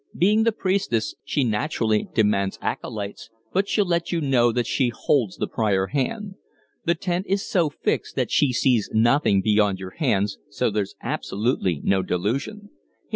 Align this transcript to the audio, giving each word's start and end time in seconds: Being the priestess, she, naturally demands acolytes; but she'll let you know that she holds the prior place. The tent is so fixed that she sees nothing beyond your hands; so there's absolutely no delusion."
Being 0.17 0.45
the 0.45 0.51
priestess, 0.51 1.13
she, 1.23 1.43
naturally 1.43 2.07
demands 2.11 2.57
acolytes; 2.59 3.29
but 3.53 3.69
she'll 3.69 3.85
let 3.85 4.11
you 4.11 4.19
know 4.19 4.51
that 4.51 4.65
she 4.65 4.89
holds 4.89 5.37
the 5.37 5.45
prior 5.45 5.87
place. 5.89 6.19
The 6.85 6.95
tent 6.95 7.27
is 7.29 7.47
so 7.47 7.69
fixed 7.69 8.15
that 8.15 8.31
she 8.31 8.51
sees 8.51 8.89
nothing 8.91 9.43
beyond 9.43 9.77
your 9.77 9.91
hands; 9.91 10.39
so 10.49 10.71
there's 10.71 10.95
absolutely 11.03 11.81
no 11.83 12.01
delusion." 12.01 12.71